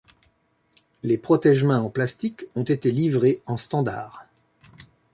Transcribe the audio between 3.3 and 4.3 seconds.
en standard.